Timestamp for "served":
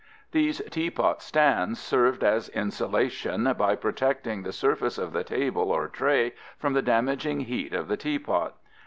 1.79-2.23